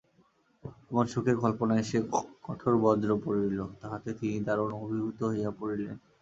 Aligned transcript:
এমন 0.89 1.05
সুখের 1.07 1.37
কল্পনায় 1.37 1.85
যে 1.89 1.99
কঠোর 2.45 2.73
বজ্র 2.83 3.09
পড়িল, 3.23 3.59
তাহাতে 3.81 4.09
তিনি 4.13 4.37
দারুণ 4.47 4.71
অভিভূত 4.75 5.19
হইয়া 5.23 5.51
পড়িলেন। 5.59 5.95